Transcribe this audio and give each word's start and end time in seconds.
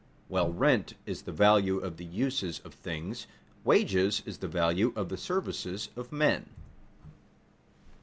While 0.29 0.51
rent 0.51 0.95
is 1.05 1.21
the 1.21 1.31
value 1.31 1.77
of 1.77 1.97
the 1.97 2.05
uses 2.05 2.57
of 2.61 2.73
things, 2.73 3.27
wages 3.63 4.23
is 4.25 4.39
the 4.39 4.47
value 4.47 4.93
of 4.95 5.09
the 5.09 5.15
services 5.17 5.89
of 5.95 6.11
men. 6.11 6.49